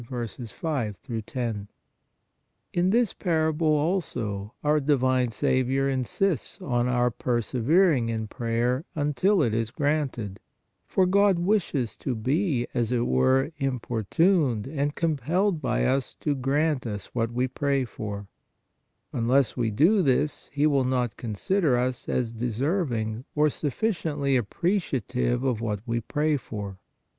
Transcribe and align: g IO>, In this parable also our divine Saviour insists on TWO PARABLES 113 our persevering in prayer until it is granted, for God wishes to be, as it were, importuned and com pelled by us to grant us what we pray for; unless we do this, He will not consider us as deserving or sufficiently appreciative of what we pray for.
g 0.01 0.07
IO>, 0.11 1.65
In 2.73 2.89
this 2.89 3.13
parable 3.13 3.67
also 3.67 4.55
our 4.63 4.79
divine 4.79 5.29
Saviour 5.29 5.87
insists 5.89 6.57
on 6.59 6.85
TWO 6.85 6.89
PARABLES 6.89 6.89
113 6.89 6.97
our 6.97 7.11
persevering 7.75 8.09
in 8.09 8.27
prayer 8.27 8.83
until 8.95 9.43
it 9.43 9.53
is 9.53 9.69
granted, 9.69 10.39
for 10.87 11.05
God 11.05 11.37
wishes 11.37 11.95
to 11.97 12.15
be, 12.15 12.65
as 12.73 12.91
it 12.91 13.05
were, 13.05 13.51
importuned 13.59 14.65
and 14.65 14.95
com 14.95 15.17
pelled 15.17 15.61
by 15.61 15.85
us 15.85 16.15
to 16.15 16.33
grant 16.33 16.87
us 16.87 17.13
what 17.13 17.31
we 17.31 17.47
pray 17.47 17.85
for; 17.85 18.25
unless 19.13 19.55
we 19.55 19.69
do 19.69 20.01
this, 20.01 20.49
He 20.51 20.65
will 20.65 20.83
not 20.83 21.15
consider 21.15 21.77
us 21.77 22.09
as 22.09 22.31
deserving 22.31 23.25
or 23.35 23.51
sufficiently 23.51 24.35
appreciative 24.35 25.43
of 25.43 25.61
what 25.61 25.81
we 25.85 25.99
pray 26.01 26.37
for. 26.37 26.79